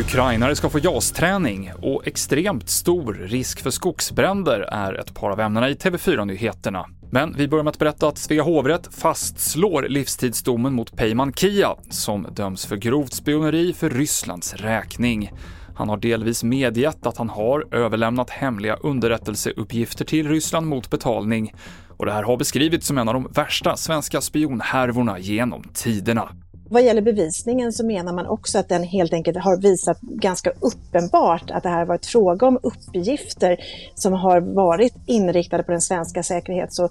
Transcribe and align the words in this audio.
Ukrainare 0.00 0.56
ska 0.56 0.68
få 0.68 0.78
JAS-träning 0.78 1.72
och 1.82 2.06
extremt 2.06 2.68
stor 2.68 3.14
risk 3.14 3.60
för 3.60 3.70
skogsbränder 3.70 4.60
är 4.60 4.94
ett 4.94 5.14
par 5.14 5.30
av 5.30 5.40
ämnena 5.40 5.70
i 5.70 5.74
TV4-nyheterna. 5.74 6.86
Men 7.10 7.34
vi 7.36 7.48
börjar 7.48 7.64
med 7.64 7.70
att 7.70 7.78
berätta 7.78 8.08
att 8.08 8.18
Svea 8.18 8.42
hovrätt 8.42 8.94
fastslår 8.94 9.82
livstidsdomen 9.82 10.72
mot 10.72 10.96
Peyman 10.96 11.32
Kia, 11.32 11.74
som 11.90 12.26
döms 12.32 12.66
för 12.66 12.76
grovt 12.76 13.12
spioneri 13.12 13.72
för 13.72 13.90
Rysslands 13.90 14.54
räkning. 14.54 15.32
Han 15.74 15.88
har 15.88 15.96
delvis 15.96 16.44
medgett 16.44 17.06
att 17.06 17.16
han 17.16 17.28
har 17.28 17.74
överlämnat 17.74 18.30
hemliga 18.30 18.76
underrättelseuppgifter 18.76 20.04
till 20.04 20.28
Ryssland 20.28 20.66
mot 20.66 20.90
betalning 20.90 21.54
och 22.02 22.06
det 22.06 22.12
här 22.12 22.22
har 22.22 22.36
beskrivits 22.36 22.86
som 22.86 22.98
en 22.98 23.08
av 23.08 23.14
de 23.14 23.28
värsta 23.34 23.76
svenska 23.76 24.20
spionhärvorna 24.20 25.18
genom 25.18 25.62
tiderna. 25.74 26.28
Vad 26.70 26.82
gäller 26.82 27.02
bevisningen 27.02 27.72
så 27.72 27.86
menar 27.86 28.12
man 28.12 28.26
också 28.26 28.58
att 28.58 28.68
den 28.68 28.82
helt 28.82 29.12
enkelt 29.12 29.38
har 29.38 29.62
visat 29.62 30.00
ganska 30.00 30.50
uppenbart 30.50 31.50
att 31.50 31.62
det 31.62 31.68
här 31.68 31.84
varit 31.84 32.06
fråga 32.06 32.46
om 32.46 32.58
uppgifter 32.62 33.56
som 33.94 34.12
har 34.12 34.40
varit 34.40 34.94
inriktade 35.06 35.62
på 35.62 35.72
den 35.72 35.80
svenska 35.80 36.22
säkerhets 36.22 36.78
och 36.78 36.90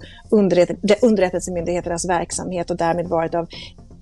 underrättelsemyndigheternas 1.00 2.08
verksamhet 2.08 2.70
och 2.70 2.76
därmed 2.76 3.06
varit 3.06 3.34
av 3.34 3.48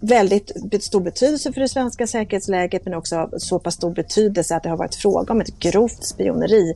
väldigt 0.01 0.53
stor 0.81 1.01
betydelse 1.01 1.53
för 1.53 1.61
det 1.61 1.69
svenska 1.69 2.07
säkerhetsläget 2.07 2.85
men 2.85 2.95
också 2.95 3.17
av 3.17 3.31
så 3.39 3.59
pass 3.59 3.75
stor 3.75 3.95
betydelse 3.95 4.57
att 4.57 4.63
det 4.63 4.71
har 4.71 4.77
varit 4.77 4.95
fråga 4.95 5.33
om 5.33 5.41
ett 5.41 5.59
grovt 5.59 6.05
spioneri. 6.05 6.75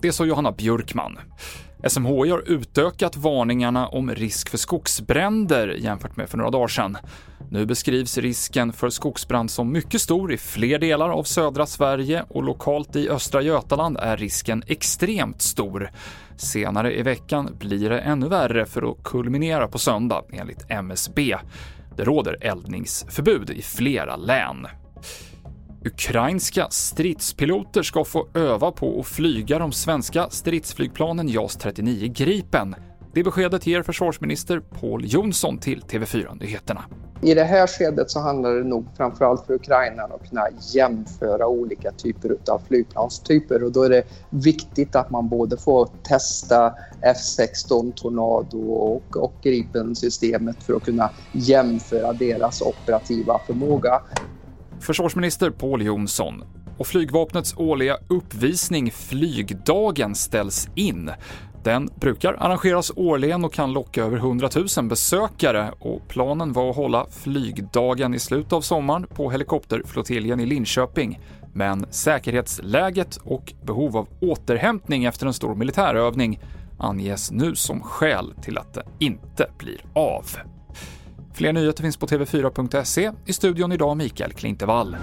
Det 0.00 0.12
sa 0.12 0.24
Johanna 0.24 0.52
Björkman. 0.52 1.18
SMHI 1.84 2.30
har 2.30 2.50
utökat 2.50 3.16
varningarna 3.16 3.88
om 3.88 4.10
risk 4.10 4.48
för 4.48 4.58
skogsbränder 4.58 5.68
jämfört 5.68 6.16
med 6.16 6.28
för 6.28 6.38
några 6.38 6.50
dagar 6.50 6.68
sedan. 6.68 6.96
Nu 7.50 7.66
beskrivs 7.66 8.18
risken 8.18 8.72
för 8.72 8.90
skogsbrand 8.90 9.50
som 9.50 9.72
mycket 9.72 10.00
stor 10.00 10.32
i 10.32 10.36
fler 10.36 10.78
delar 10.78 11.10
av 11.10 11.22
södra 11.24 11.66
Sverige 11.66 12.24
och 12.28 12.42
lokalt 12.42 12.96
i 12.96 13.08
östra 13.08 13.42
Götaland 13.42 13.96
är 13.96 14.16
risken 14.16 14.62
extremt 14.66 15.42
stor. 15.42 15.90
Senare 16.36 16.98
i 16.98 17.02
veckan 17.02 17.56
blir 17.58 17.90
det 17.90 18.00
ännu 18.00 18.28
värre 18.28 18.66
för 18.66 18.90
att 18.90 19.02
kulminera 19.02 19.68
på 19.68 19.78
söndag, 19.78 20.22
enligt 20.32 20.70
MSB. 20.70 21.36
Det 21.96 22.04
råder 22.04 22.38
eldningsförbud 22.40 23.50
i 23.50 23.62
flera 23.62 24.16
län. 24.16 24.66
Ukrainska 25.86 26.66
stridspiloter 26.70 27.82
ska 27.82 28.04
få 28.04 28.28
öva 28.34 28.72
på 28.72 29.00
att 29.00 29.06
flyga 29.06 29.58
de 29.58 29.72
svenska 29.72 30.30
stridsflygplanen 30.30 31.28
JAS 31.28 31.56
39 31.56 32.12
Gripen. 32.16 32.74
Det 33.14 33.22
beskedet 33.22 33.66
ger 33.66 33.82
försvarsminister 33.82 34.60
Paul 34.60 35.02
Jonsson 35.04 35.58
till 35.58 35.80
TV4 35.80 36.40
Nyheterna. 36.40 36.84
I 37.22 37.34
det 37.34 37.44
här 37.44 37.66
skedet 37.66 38.10
så 38.10 38.20
handlar 38.20 38.54
det 38.54 38.64
nog 38.64 38.86
framförallt 38.96 39.46
för 39.46 39.54
Ukraina 39.54 40.02
att 40.02 40.28
kunna 40.28 40.46
jämföra 40.74 41.46
olika 41.46 41.90
typer 41.90 42.36
av 42.50 42.62
flygplanstyper 42.68 43.64
och 43.64 43.72
då 43.72 43.82
är 43.82 43.90
det 43.90 44.02
viktigt 44.30 44.96
att 44.96 45.10
man 45.10 45.28
både 45.28 45.56
får 45.56 45.88
testa 46.02 46.74
F16 47.02 47.92
Tornado 47.96 48.72
och, 48.72 49.16
och 49.16 49.34
Gripen-systemet 49.42 50.62
för 50.62 50.74
att 50.74 50.84
kunna 50.84 51.10
jämföra 51.32 52.12
deras 52.12 52.62
operativa 52.62 53.40
förmåga. 53.46 54.02
Försvarsminister 54.80 55.50
Paul 55.50 55.82
Jonsson 55.82 56.44
och 56.78 56.86
flygvapnets 56.86 57.54
årliga 57.56 57.96
uppvisning 58.08 58.90
Flygdagen 58.90 60.14
ställs 60.14 60.68
in. 60.74 61.10
Den 61.64 61.88
brukar 62.00 62.34
arrangeras 62.34 62.92
årligen 62.96 63.44
och 63.44 63.52
kan 63.52 63.72
locka 63.72 64.04
över 64.04 64.16
100 64.16 64.48
000 64.76 64.88
besökare 64.88 65.72
och 65.78 66.08
planen 66.08 66.52
var 66.52 66.70
att 66.70 66.76
hålla 66.76 67.06
flygdagen 67.10 68.14
i 68.14 68.18
slutet 68.18 68.52
av 68.52 68.60
sommaren 68.60 69.06
på 69.06 69.30
helikopterflottiljen 69.30 70.40
i 70.40 70.46
Linköping. 70.46 71.20
Men 71.54 71.86
säkerhetsläget 71.90 73.16
och 73.16 73.52
behov 73.62 73.96
av 73.96 74.08
återhämtning 74.20 75.04
efter 75.04 75.26
en 75.26 75.34
stor 75.34 75.54
militärövning 75.54 76.40
anges 76.78 77.30
nu 77.30 77.54
som 77.54 77.82
skäl 77.82 78.34
till 78.42 78.58
att 78.58 78.74
det 78.74 78.82
inte 78.98 79.50
blir 79.58 79.80
av. 79.94 80.26
Fler 81.36 81.52
nyheter 81.52 81.82
finns 81.82 81.96
på 81.96 82.06
tv4.se. 82.06 83.12
I 83.26 83.32
studion 83.32 83.72
idag 83.72 83.96
Mikael 83.96 84.32
Klintevall. 84.32 84.96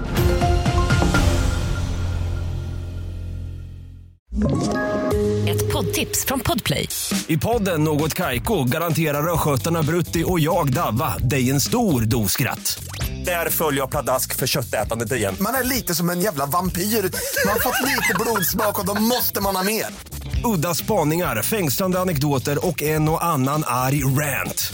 Ett 5.47 5.73
poddtips 5.73 6.25
från 6.25 6.39
Podplay. 6.39 6.89
I 7.27 7.38
podden 7.38 7.83
Något 7.83 8.13
Kaiko 8.13 8.63
garanterar 8.63 9.33
östgötarna 9.33 9.83
Brutti 9.83 10.23
och 10.27 10.39
jag, 10.39 10.73
Davva, 10.73 11.17
dig 11.17 11.49
en 11.49 11.61
stor 11.61 12.01
dos 12.01 12.31
skratt. 12.31 12.83
Där 13.25 13.49
följer 13.49 13.81
jag 13.81 13.91
pladask 13.91 14.35
för 14.35 14.47
köttätandet 14.47 15.11
igen. 15.11 15.35
Man 15.39 15.55
är 15.55 15.63
lite 15.63 15.95
som 15.95 16.09
en 16.09 16.22
jävla 16.22 16.45
vampyr. 16.45 16.81
Man 16.81 17.51
har 17.53 17.59
fått 17.59 17.81
lite 17.81 18.16
blodsmak 18.19 18.79
och 18.79 18.85
då 18.85 19.01
måste 19.01 19.41
man 19.41 19.55
ha 19.55 19.63
mer. 19.63 19.85
Udda 20.43 20.73
spaningar, 20.73 21.41
fängslande 21.41 21.99
anekdoter 21.99 22.67
och 22.67 22.83
en 22.83 23.09
och 23.09 23.25
annan 23.25 23.63
arg 23.67 24.03
rant. 24.03 24.73